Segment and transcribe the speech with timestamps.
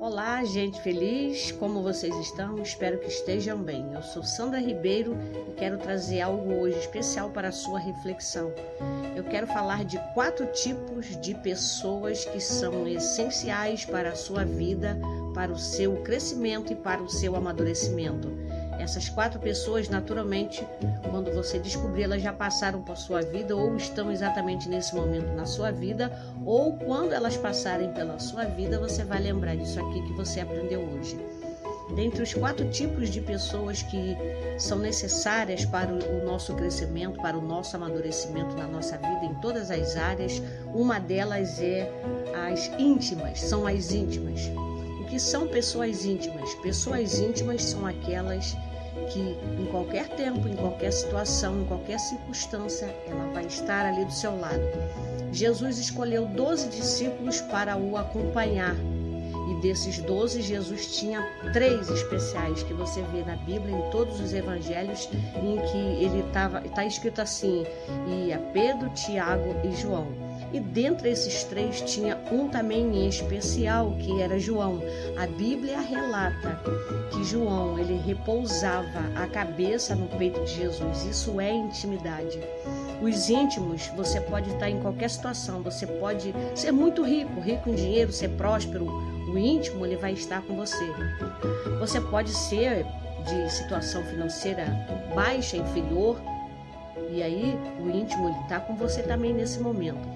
[0.00, 2.62] Olá, gente feliz, como vocês estão?
[2.62, 3.92] Espero que estejam bem.
[3.92, 5.14] Eu sou Sandra Ribeiro
[5.46, 8.50] e quero trazer algo hoje especial para a sua reflexão.
[9.14, 14.98] Eu quero falar de quatro tipos de pessoas que são essenciais para a sua vida,
[15.34, 18.26] para o seu crescimento e para o seu amadurecimento.
[18.80, 20.66] Essas quatro pessoas, naturalmente,
[21.10, 25.44] quando você descobrir, elas já passaram por sua vida ou estão exatamente nesse momento na
[25.44, 26.10] sua vida,
[26.44, 30.80] ou quando elas passarem pela sua vida, você vai lembrar disso aqui que você aprendeu
[30.80, 31.18] hoje.
[31.94, 34.16] Dentre os quatro tipos de pessoas que
[34.58, 39.70] são necessárias para o nosso crescimento, para o nosso amadurecimento na nossa vida, em todas
[39.70, 40.40] as áreas,
[40.72, 41.90] uma delas é
[42.48, 44.40] as íntimas, são as íntimas.
[45.00, 46.54] O que são pessoas íntimas?
[46.56, 48.69] Pessoas íntimas são aquelas que
[49.18, 54.38] em qualquer tempo, em qualquer situação, em qualquer circunstância, ela vai estar ali do seu
[54.38, 54.62] lado.
[55.32, 58.74] Jesus escolheu 12 discípulos para o acompanhar.
[59.50, 64.32] E desses 12, Jesus tinha três especiais que você vê na Bíblia, em todos os
[64.32, 67.64] evangelhos, em que ele estava, está escrito assim:
[68.06, 70.29] e a Pedro, Tiago e João.
[70.52, 74.82] E dentre esses três tinha um também em especial, que era João.
[75.16, 76.60] A Bíblia relata
[77.10, 81.04] que João, ele repousava a cabeça no peito de Jesus.
[81.04, 82.40] Isso é intimidade.
[83.00, 87.74] Os íntimos, você pode estar em qualquer situação, você pode ser muito rico, rico em
[87.74, 88.86] dinheiro, ser próspero.
[88.86, 90.84] O íntimo, ele vai estar com você.
[91.78, 92.84] Você pode ser
[93.24, 94.66] de situação financeira
[95.14, 96.20] baixa, inferior,
[97.12, 100.08] e aí o íntimo está com você também nesse momento.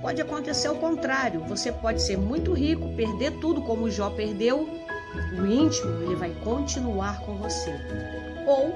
[0.00, 4.66] Pode acontecer o contrário, você pode ser muito rico, perder tudo como Jó perdeu,
[5.38, 7.70] o íntimo ele vai continuar com você.
[8.46, 8.74] Ou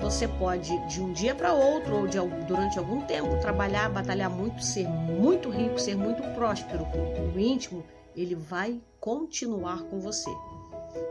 [0.00, 4.62] você pode de um dia para outro ou de, durante algum tempo trabalhar, batalhar muito,
[4.62, 6.86] ser muito rico, ser muito próspero.
[7.34, 7.84] O íntimo
[8.16, 10.30] ele vai continuar com você.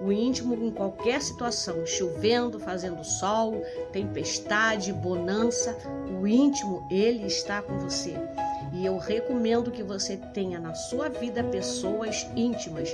[0.02, 5.77] O íntimo em qualquer situação, chovendo, fazendo sol, tempestade, bonança,
[6.19, 8.16] o íntimo ele está com você.
[8.75, 12.90] E eu recomendo que você tenha na sua vida pessoas íntimas,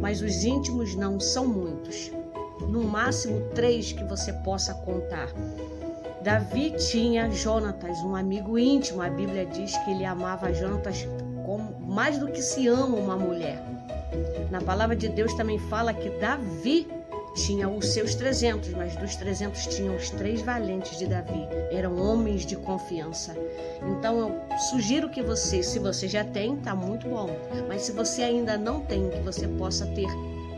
[0.00, 2.12] mas os íntimos não são muitos.
[2.60, 5.28] No máximo três que você possa contar.
[6.22, 9.02] Davi tinha Jonatas, um amigo íntimo.
[9.02, 11.04] A Bíblia diz que ele amava Jonatas
[11.44, 13.60] como, mais do que se ama uma mulher.
[14.52, 16.86] Na palavra de Deus também fala que Davi
[17.34, 21.46] tinha os seus 300, mas dos 300 tinham os três valentes de Davi.
[21.70, 23.34] Eram homens de confiança.
[23.82, 27.28] Então eu sugiro que você, se você já tem, tá muito bom.
[27.68, 30.06] Mas se você ainda não tem, que você possa ter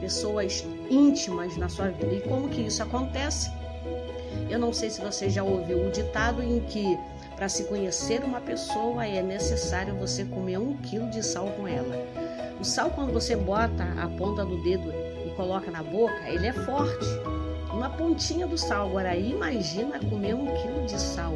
[0.01, 2.15] pessoas íntimas na sua vida.
[2.15, 3.51] E como que isso acontece?
[4.51, 6.99] Eu não sei se você já ouviu o ditado em que
[7.35, 11.97] para se conhecer uma pessoa é necessário você comer um quilo de sal com ela.
[12.61, 15.06] O sal, quando você bota a ponta do dedo
[15.37, 17.07] coloca na boca, ele é forte.
[17.73, 18.89] Uma pontinha do sal.
[18.89, 21.35] Agora imagina comer um quilo de sal.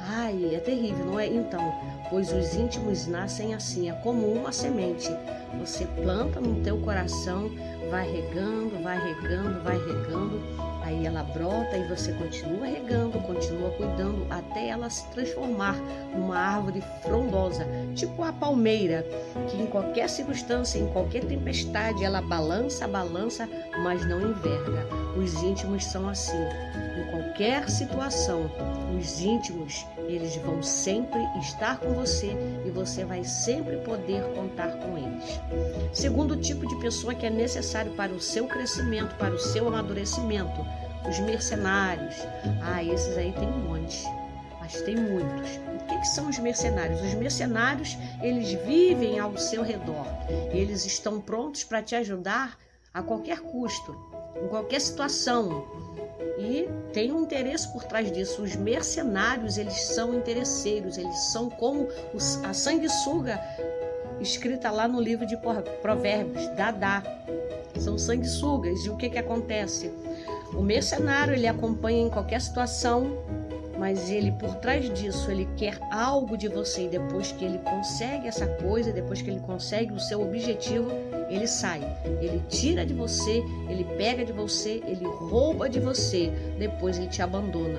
[0.00, 1.26] Ai, é terrível, não é?
[1.26, 1.60] Então,
[2.08, 5.08] pois os íntimos nascem assim, é como uma semente.
[5.58, 7.50] Você planta no teu coração,
[7.90, 10.40] vai regando, vai regando, vai regando,
[11.18, 15.74] ela brota e você continua regando, continua cuidando até ela se transformar
[16.14, 19.04] numa árvore frondosa, tipo a palmeira,
[19.48, 23.48] que em qualquer circunstância, em qualquer tempestade, ela balança, balança,
[23.82, 24.86] mas não enverga.
[25.16, 26.38] Os íntimos são assim.
[26.38, 28.50] Em qualquer situação,
[28.96, 34.96] os íntimos, eles vão sempre estar com você e você vai sempre poder contar com
[34.96, 35.40] eles.
[35.92, 40.64] Segundo tipo de pessoa que é necessário para o seu crescimento, para o seu amadurecimento,
[41.06, 42.14] os mercenários.
[42.62, 44.04] Ah, esses aí tem um monte,
[44.60, 45.56] mas tem muitos.
[45.74, 47.00] O que, que são os mercenários?
[47.00, 50.06] Os mercenários, eles vivem ao seu redor.
[50.52, 52.58] Eles estão prontos para te ajudar
[52.92, 53.96] a qualquer custo,
[54.42, 55.66] em qualquer situação.
[56.38, 58.42] E tem um interesse por trás disso.
[58.42, 61.88] Os mercenários, eles são interesseiros, eles são como
[62.44, 63.40] a sanguessuga
[64.20, 65.36] escrita lá no livro de
[65.82, 67.02] Provérbios, Dadá.
[67.78, 68.84] São sanguessugas.
[68.84, 69.92] E o que, que acontece?
[70.54, 73.18] O mercenário ele acompanha em qualquer situação,
[73.78, 78.26] mas ele por trás disso ele quer algo de você e depois que ele consegue
[78.26, 80.90] essa coisa, depois que ele consegue o seu objetivo,
[81.30, 81.80] ele sai.
[82.20, 87.22] Ele tira de você, ele pega de você, ele rouba de você, depois ele te
[87.22, 87.78] abandona.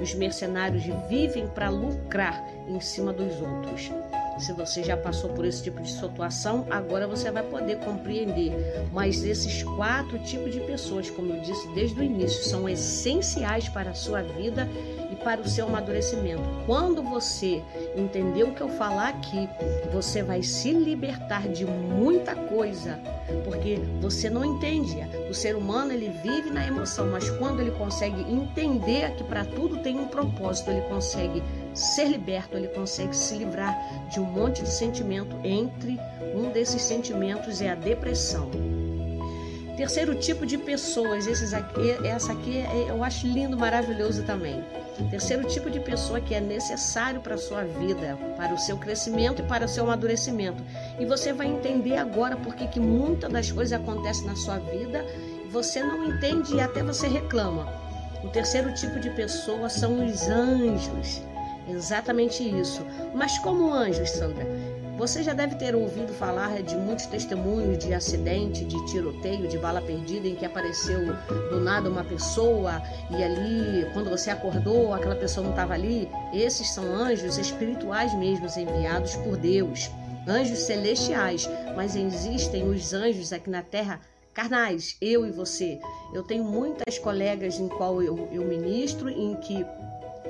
[0.00, 3.90] Os mercenários vivem para lucrar em cima dos outros.
[4.38, 8.52] Se você já passou por esse tipo de situação, agora você vai poder compreender.
[8.92, 13.90] Mas esses quatro tipos de pessoas, como eu disse desde o início, são essenciais para
[13.90, 14.68] a sua vida
[15.28, 16.42] para o seu amadurecimento.
[16.64, 17.62] Quando você
[17.94, 19.46] entender o que eu falar aqui,
[19.92, 22.98] você vai se libertar de muita coisa,
[23.44, 24.96] porque você não entende.
[25.28, 29.82] O ser humano ele vive na emoção, mas quando ele consegue entender que para tudo
[29.82, 31.42] tem um propósito, ele consegue
[31.74, 33.76] ser liberto, ele consegue se livrar
[34.10, 35.36] de um monte de sentimento.
[35.44, 36.00] Entre
[36.34, 38.48] um desses sentimentos é a depressão.
[39.78, 44.64] Terceiro tipo de pessoas, esses aqui, essa aqui é, eu acho lindo, maravilhoso também.
[45.08, 49.40] Terceiro tipo de pessoa que é necessário para a sua vida, para o seu crescimento
[49.40, 50.60] e para o seu amadurecimento.
[50.98, 55.06] E você vai entender agora porque que muitas das coisas acontecem na sua vida,
[55.48, 57.72] você não entende e até você reclama.
[58.24, 61.22] O terceiro tipo de pessoa são os anjos.
[61.68, 62.84] Exatamente isso.
[63.14, 64.44] Mas como anjos, Sandra?
[64.98, 69.80] Você já deve ter ouvido falar de muitos testemunhos de acidente, de tiroteio, de bala
[69.80, 70.98] perdida, em que apareceu
[71.50, 76.10] do nada uma pessoa e ali, quando você acordou, aquela pessoa não estava ali.
[76.34, 79.88] Esses são anjos espirituais mesmos, enviados por Deus.
[80.26, 84.00] Anjos celestiais, mas existem os anjos aqui na terra
[84.34, 85.80] carnais, eu e você.
[86.12, 89.64] Eu tenho muitas colegas em qual eu, eu ministro, em que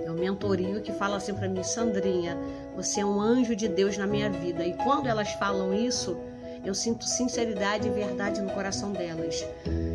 [0.08, 2.36] eu mentorio, que fala assim para mim, Sandrinha,
[2.74, 4.64] você é um anjo de Deus na minha vida.
[4.64, 6.16] E quando elas falam isso,
[6.64, 9.44] eu sinto sinceridade e verdade no coração delas.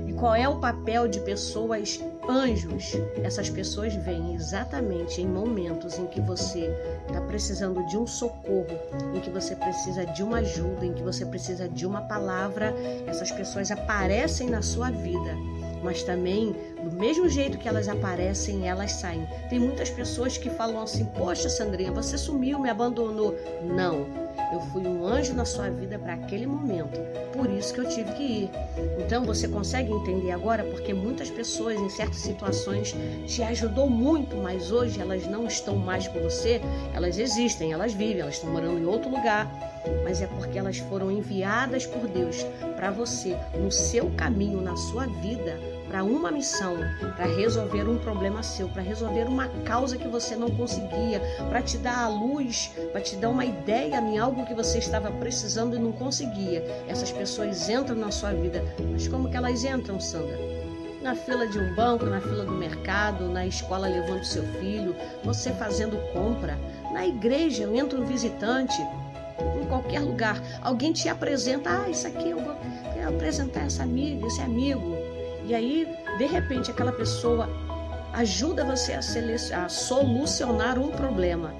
[0.07, 1.99] E qual é o papel de pessoas
[2.29, 2.93] anjos?
[3.23, 6.71] Essas pessoas vêm exatamente em momentos em que você
[7.07, 8.67] está precisando de um socorro,
[9.15, 12.73] em que você precisa de uma ajuda, em que você precisa de uma palavra.
[13.07, 15.35] Essas pessoas aparecem na sua vida
[15.83, 19.27] mas também do mesmo jeito que elas aparecem, elas saem.
[19.49, 23.35] Tem muitas pessoas que falam assim: Poxa, Sandrinha, você sumiu, me abandonou.
[23.63, 24.05] Não,
[24.53, 26.99] eu fui um anjo na sua vida para aquele momento,
[27.35, 28.49] por isso que eu tive que ir.
[28.99, 32.95] Então você consegue entender agora porque muitas pessoas em certas situações
[33.25, 36.61] te ajudou muito, mas hoje elas não estão mais com você.
[36.93, 39.51] Elas existem, elas vivem, elas estão morando em outro lugar,
[40.03, 42.45] mas é porque elas foram enviadas por Deus
[42.75, 46.77] para você no seu caminho, na sua vida para uma missão,
[47.15, 51.77] para resolver um problema seu, para resolver uma causa que você não conseguia, para te
[51.77, 55.79] dar a luz, para te dar uma ideia em algo que você estava precisando e
[55.79, 56.65] não conseguia.
[56.87, 60.35] Essas pessoas entram na sua vida, mas como que elas entram, Sandra?
[61.03, 65.51] Na fila de um banco, na fila do mercado, na escola levando seu filho, você
[65.51, 66.57] fazendo compra,
[66.91, 68.81] na igreja entra um visitante,
[69.61, 70.41] em qualquer lugar.
[70.59, 72.57] Alguém te apresenta, ah, isso aqui eu vou
[73.07, 75.02] apresentar essa amiga, esse amigo.
[75.45, 75.87] E aí,
[76.17, 77.49] de repente, aquela pessoa
[78.13, 81.53] ajuda você a, a solucionar um problema.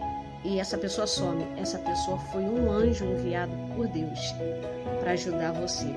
[0.44, 1.46] E essa pessoa some.
[1.58, 4.20] Essa pessoa foi um anjo enviado por Deus
[5.00, 5.88] para ajudar você.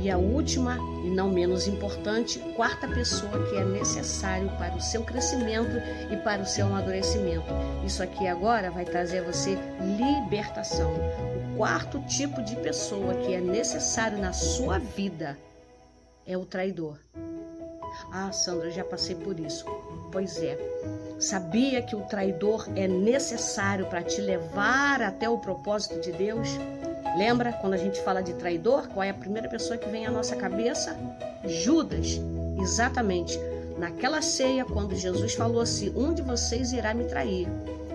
[0.00, 5.02] E a última, e não menos importante, quarta pessoa que é necessário para o seu
[5.02, 5.76] crescimento
[6.10, 7.46] e para o seu amadurecimento.
[7.84, 10.92] Isso aqui agora vai trazer a você libertação.
[11.52, 15.36] O quarto tipo de pessoa que é necessário na sua vida
[16.26, 16.98] é o traidor.
[18.12, 19.64] Ah, Sandra, já passei por isso.
[20.10, 20.58] Pois é.
[21.18, 26.48] Sabia que o traidor é necessário para te levar até o propósito de Deus?
[27.16, 28.88] Lembra quando a gente fala de traidor?
[28.88, 30.96] Qual é a primeira pessoa que vem à nossa cabeça?
[31.44, 32.20] Judas.
[32.60, 33.38] Exatamente.
[33.78, 37.48] Naquela ceia, quando Jesus falou assim: Um de vocês irá me trair.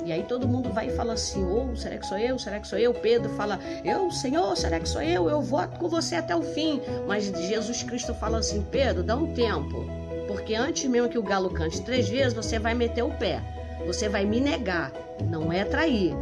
[0.07, 2.39] E aí todo mundo vai e fala assim: Ô, oh, será que sou eu?
[2.39, 2.93] Será que sou eu?
[2.93, 5.29] Pedro fala: Eu, Senhor, será que sou eu?
[5.29, 6.81] Eu voto com você até o fim.
[7.05, 9.85] Mas Jesus Cristo fala assim: Pedro, dá um tempo.
[10.25, 13.41] Porque antes mesmo que o galo cante três vezes, você vai meter o pé.
[13.85, 14.93] Você vai me negar.
[15.29, 16.13] Não é trair,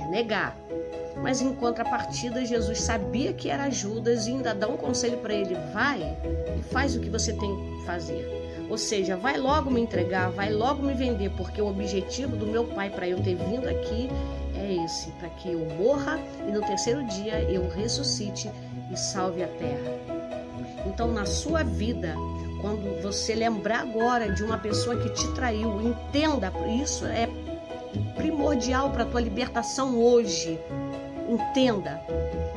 [0.00, 0.56] é negar.
[1.20, 5.54] Mas em contrapartida, Jesus sabia que era Judas e ainda dá um conselho para ele:
[5.74, 6.00] vai
[6.58, 8.37] e faz o que você tem que fazer.
[8.68, 12.64] Ou seja, vai logo me entregar, vai logo me vender, porque o objetivo do meu
[12.64, 14.08] pai para eu ter vindo aqui
[14.54, 18.50] é esse, para que eu morra e no terceiro dia eu ressuscite
[18.92, 20.18] e salve a terra.
[20.86, 22.14] Então, na sua vida,
[22.60, 27.28] quando você lembrar agora de uma pessoa que te traiu, entenda, isso é
[28.16, 30.58] primordial para a tua libertação hoje.
[31.28, 32.00] Entenda.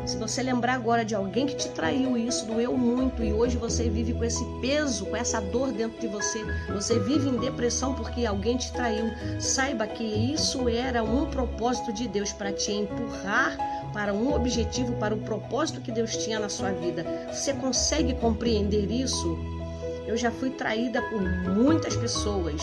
[0.05, 3.57] Se você lembrar agora de alguém que te traiu e isso doeu muito e hoje
[3.57, 6.39] você vive com esse peso, com essa dor dentro de você,
[6.73, 12.07] você vive em depressão porque alguém te traiu, saiba que isso era um propósito de
[12.07, 13.57] Deus para te empurrar
[13.93, 17.05] para um objetivo, para o propósito que Deus tinha na sua vida.
[17.31, 19.37] Você consegue compreender isso?
[20.07, 22.61] Eu já fui traída por muitas pessoas.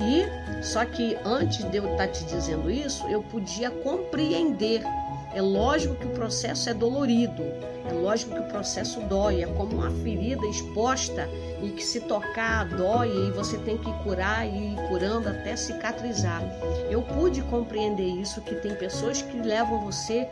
[0.00, 4.82] E só que antes de eu estar te dizendo isso, eu podia compreender
[5.32, 7.42] É lógico que o processo é dolorido,
[7.88, 11.28] é lógico que o processo dói, é como uma ferida exposta
[11.62, 16.42] e que se tocar dói e você tem que curar e ir curando até cicatrizar.
[16.90, 20.26] Eu pude compreender isso que tem pessoas que levam você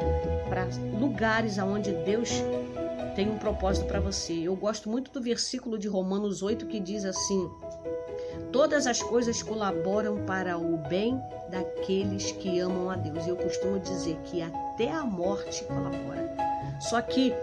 [0.49, 0.67] para
[0.99, 2.43] lugares aonde Deus
[3.15, 4.33] tem um propósito para você.
[4.33, 7.51] Eu gosto muito do versículo de Romanos 8 que diz assim:
[8.53, 13.27] Todas as coisas colaboram para o bem daqueles que amam a Deus.
[13.27, 14.41] E eu costumo dizer que
[14.79, 16.33] até a morte colabora.
[16.79, 17.35] Só que,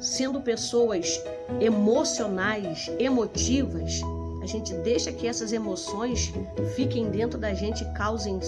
[0.00, 1.22] sendo pessoas
[1.60, 4.00] emocionais, emotivas,
[4.42, 6.32] a gente deixa que essas emoções
[6.74, 8.40] fiquem dentro da gente, causem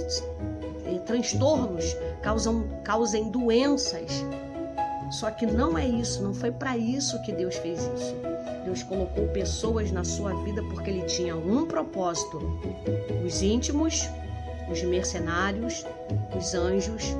[0.87, 4.25] eh, transtornos, causam, causem doenças.
[5.11, 8.17] Só que não é isso, não foi para isso que Deus fez isso.
[8.65, 12.41] Deus colocou pessoas na sua vida porque Ele tinha um propósito:
[13.27, 14.09] os íntimos,
[14.71, 15.85] os mercenários,
[16.35, 17.15] os anjos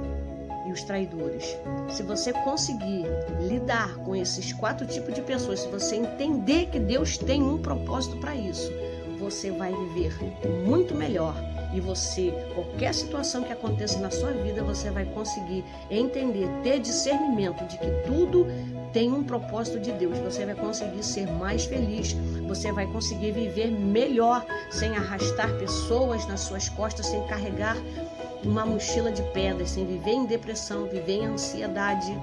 [0.71, 1.57] os traidores.
[1.89, 3.05] Se você conseguir
[3.41, 8.17] lidar com esses quatro tipos de pessoas, se você entender que Deus tem um propósito
[8.19, 8.71] para isso,
[9.19, 10.17] você vai viver
[10.67, 11.35] muito melhor
[11.73, 17.65] e você, qualquer situação que aconteça na sua vida, você vai conseguir entender, ter discernimento
[17.67, 18.47] de que tudo
[18.93, 20.19] tem um propósito de Deus.
[20.19, 22.13] Você vai conseguir ser mais feliz,
[22.49, 27.77] você vai conseguir viver melhor, sem arrastar pessoas nas suas costas, sem carregar
[28.45, 32.17] uma mochila de pedras, sem viver em depressão, viver em ansiedade,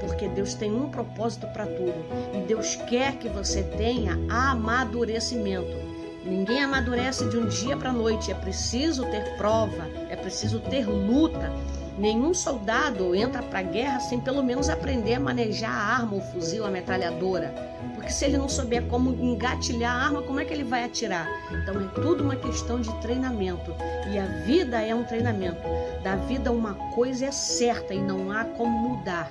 [0.00, 2.04] porque Deus tem um propósito para tudo
[2.34, 5.92] e Deus quer que você tenha amadurecimento.
[6.24, 10.86] Ninguém amadurece de um dia para a noite, é preciso ter prova, é preciso ter
[10.86, 11.52] luta.
[11.98, 16.20] Nenhum soldado entra para a guerra sem pelo menos aprender a manejar a arma, o
[16.20, 17.54] fuzil, a metralhadora.
[17.94, 21.28] Porque se ele não souber como engatilhar a arma, como é que ele vai atirar?
[21.50, 23.74] Então é tudo uma questão de treinamento.
[24.10, 25.60] E a vida é um treinamento.
[26.02, 29.30] Da vida uma coisa é certa e não há como mudar.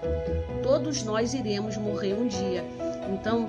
[0.62, 2.64] Todos nós iremos morrer um dia.
[3.10, 3.48] Então,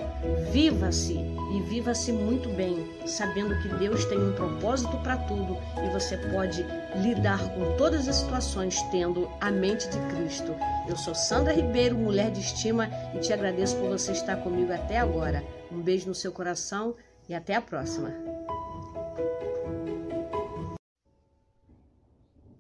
[0.51, 6.17] viva-se e viva-se muito bem, sabendo que Deus tem um propósito para tudo e você
[6.17, 6.65] pode
[7.03, 10.55] lidar com todas as situações tendo a mente de Cristo.
[10.89, 14.99] Eu sou Sandra Ribeiro, mulher de estima, e te agradeço por você estar comigo até
[14.99, 15.45] agora.
[15.71, 16.95] Um beijo no seu coração
[17.29, 18.13] e até a próxima.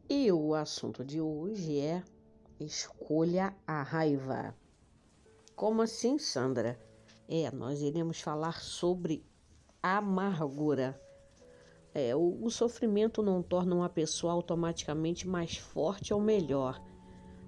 [0.08, 2.02] E o assunto de hoje é
[2.61, 4.54] escolha a raiva.
[5.62, 6.76] Como assim, Sandra?
[7.28, 9.25] É, nós iremos falar sobre
[9.81, 11.00] amargura.
[11.95, 16.83] É, o, o sofrimento não torna uma pessoa automaticamente mais forte ou melhor.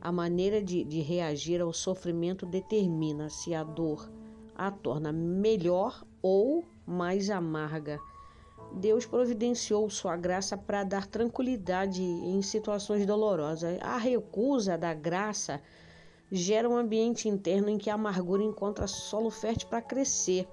[0.01, 4.09] A maneira de, de reagir ao sofrimento determina se a dor
[4.55, 7.99] a torna melhor ou mais amarga.
[8.75, 13.77] Deus providenciou sua graça para dar tranquilidade em situações dolorosas.
[13.83, 15.61] A recusa da graça
[16.31, 20.49] gera um ambiente interno em que a amargura encontra solo fértil para crescer.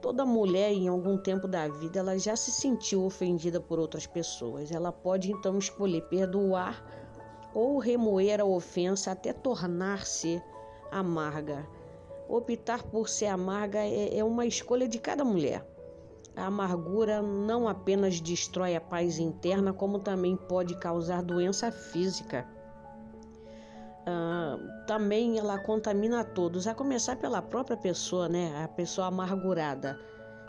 [0.00, 4.70] Toda mulher, em algum tempo da vida, ela já se sentiu ofendida por outras pessoas.
[4.70, 6.84] Ela pode então escolher perdoar
[7.52, 10.40] ou remoer a ofensa até tornar-se
[10.90, 11.66] amarga.
[12.28, 15.66] Optar por ser amarga é, é uma escolha de cada mulher.
[16.36, 22.46] A amargura não apenas destrói a paz interna, como também pode causar doença física.
[24.08, 28.64] Uh, também ela contamina todos, a começar pela própria pessoa, né?
[28.64, 30.00] A pessoa amargurada.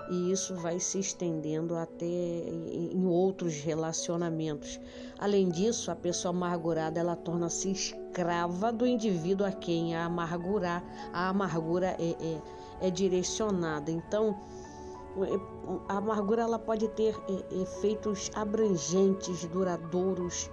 [0.09, 4.79] E isso vai se estendendo até em outros relacionamentos.
[5.19, 10.81] Além disso, a pessoa amargurada ela torna-se escrava do indivíduo a quem a amargura,
[11.13, 12.15] a amargura é,
[12.81, 13.91] é, é direcionada.
[13.91, 14.39] Então,
[15.87, 20.49] a amargura ela pode ter é, efeitos abrangentes, duradouros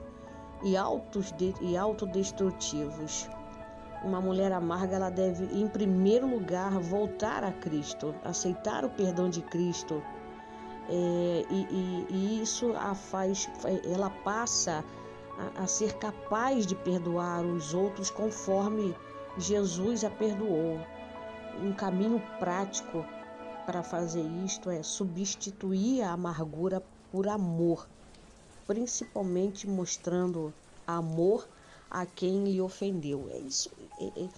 [0.62, 3.28] e, autos de, e autodestrutivos.
[4.02, 9.42] Uma mulher amarga ela deve, em primeiro lugar, voltar a Cristo, aceitar o perdão de
[9.42, 10.02] Cristo.
[10.88, 13.50] É, e, e, e, isso a faz,
[13.92, 14.84] ela passa
[15.56, 18.94] a, a ser capaz de perdoar os outros conforme
[19.36, 20.78] Jesus a perdoou.
[21.60, 23.04] Um caminho prático
[23.64, 27.88] para fazer isto é substituir a amargura por amor
[28.66, 30.52] principalmente mostrando
[30.86, 31.48] amor
[31.90, 33.28] a quem lhe ofendeu.
[33.30, 33.70] É isso.
[33.98, 34.28] É, é,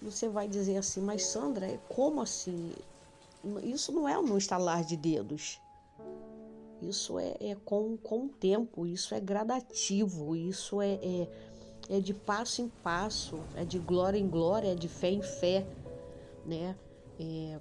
[0.00, 2.72] você vai dizer assim, mas Sandra, é como assim?
[3.62, 5.60] Isso não é um estalar de dedos.
[6.80, 11.28] Isso é, é com, com o tempo, isso é gradativo, isso é, é,
[11.88, 15.64] é de passo em passo, é de glória em glória, é de fé em fé,
[16.44, 16.76] né?
[17.20, 17.60] É,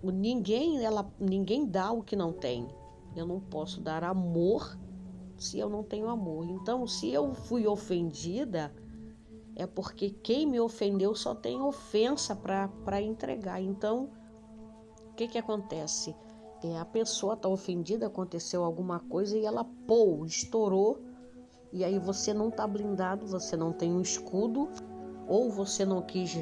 [0.00, 2.68] ninguém, ela, ninguém dá o que não tem.
[3.16, 4.78] Eu não posso dar amor
[5.38, 6.46] se eu não tenho amor.
[6.48, 8.72] Então, se eu fui ofendida,
[9.54, 13.60] é porque quem me ofendeu só tem ofensa para entregar.
[13.60, 14.10] Então,
[15.10, 16.14] o que, que acontece?
[16.62, 21.00] É, a pessoa está ofendida, aconteceu alguma coisa e ela, pô, estourou.
[21.72, 24.68] E aí você não está blindado, você não tem um escudo,
[25.26, 26.34] ou você não quis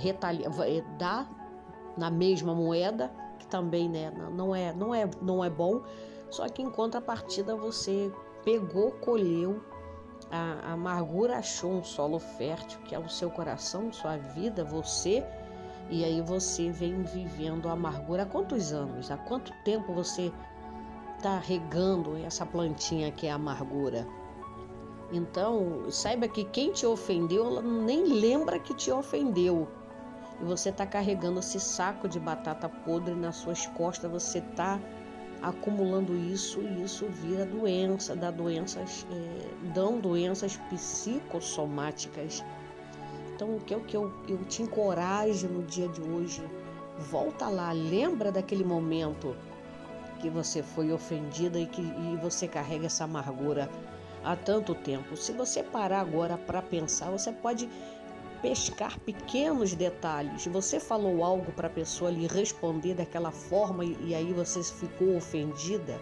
[0.00, 0.52] retaliar,
[0.98, 5.82] dar na mesma moeda, que também né, não, é, não, é, não é bom.
[6.30, 8.12] Só que em contrapartida você
[8.46, 9.60] pegou, colheu
[10.30, 15.24] a, amargura achou um solo fértil, que é o seu coração, sua vida, você,
[15.90, 18.22] e aí você vem vivendo a amargura.
[18.22, 20.32] Há quantos anos, há quanto tempo você
[21.16, 24.06] está regando essa plantinha que é a amargura?
[25.12, 29.66] Então, saiba que quem te ofendeu, ela nem lembra que te ofendeu.
[30.40, 34.80] E você está carregando esse saco de batata podre nas suas costas, você está
[35.42, 42.44] acumulando isso e isso vira doença, dá doenças, é, dão doenças psicossomáticas.
[43.34, 46.42] Então, o que, eu, que eu, eu te encorajo no dia de hoje,
[46.98, 49.36] volta lá, lembra daquele momento
[50.20, 53.68] que você foi ofendida e que e você carrega essa amargura
[54.24, 55.16] há tanto tempo.
[55.16, 57.68] Se você parar agora para pensar, você pode
[58.40, 60.46] pescar pequenos detalhes.
[60.46, 66.00] Você falou algo para a pessoa lhe responder daquela forma e, aí você ficou ofendida.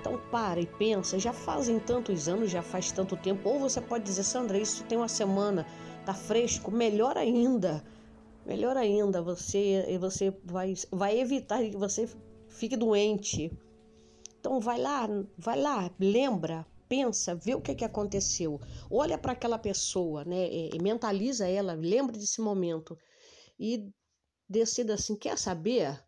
[0.00, 3.48] Então para e pensa, já fazem tantos anos, já faz tanto tempo.
[3.48, 5.66] Ou você pode dizer, Sandra, isso tem uma semana,
[6.04, 7.84] tá fresco, melhor ainda.
[8.46, 12.08] Melhor ainda, você você vai, vai evitar que você
[12.48, 13.52] fique doente.
[14.40, 15.06] Então vai lá,
[15.36, 20.48] vai lá, lembra, pensa, vê o que, que aconteceu, olha para aquela pessoa, né?
[20.80, 22.96] Mentaliza ela, lembra desse momento
[23.58, 23.90] e
[24.48, 26.02] decida assim: quer saber?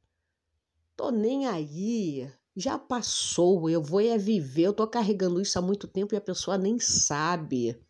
[0.97, 5.89] Tô nem aí, já passou, eu vou é viver, eu tô carregando isso há muito
[5.89, 7.81] tempo e a pessoa nem sabe.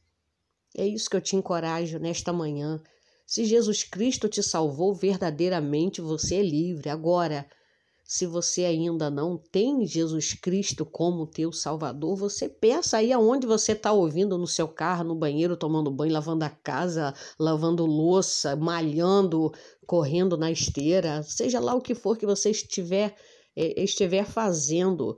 [0.77, 2.81] É isso que eu te encorajo nesta manhã.
[3.27, 6.89] Se Jesus Cristo te salvou verdadeiramente, você é livre.
[6.89, 7.49] Agora,
[8.11, 13.71] se você ainda não tem Jesus Cristo como teu Salvador, você peça aí aonde você
[13.71, 19.53] está ouvindo, no seu carro, no banheiro, tomando banho, lavando a casa, lavando louça, malhando,
[19.87, 23.15] correndo na esteira, seja lá o que for que você estiver,
[23.55, 25.17] eh, estiver fazendo.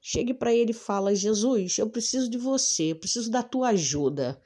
[0.00, 4.40] Chegue para ele e fala: Jesus, eu preciso de você, eu preciso da tua ajuda.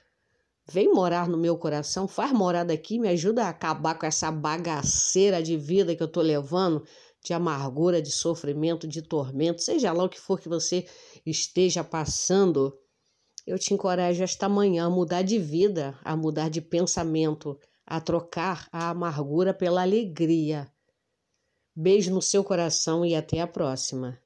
[0.66, 5.42] Vem morar no meu coração, faz morada aqui, me ajuda a acabar com essa bagaceira
[5.42, 6.83] de vida que eu estou levando
[7.25, 10.87] de amargura, de sofrimento, de tormento, seja lá o que for que você
[11.25, 12.79] esteja passando,
[13.47, 18.69] eu te encorajo esta manhã a mudar de vida, a mudar de pensamento, a trocar
[18.71, 20.71] a amargura pela alegria.
[21.75, 24.21] Beijo no seu coração e até a próxima.